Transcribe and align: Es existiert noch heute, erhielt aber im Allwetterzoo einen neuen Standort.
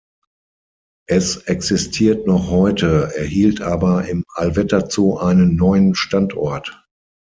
Es 1.07 1.35
existiert 1.37 2.25
noch 2.25 2.49
heute, 2.49 3.15
erhielt 3.15 3.61
aber 3.61 4.05
im 4.09 4.23
Allwetterzoo 4.33 5.17
einen 5.19 5.55
neuen 5.55 5.93
Standort. 5.93 6.83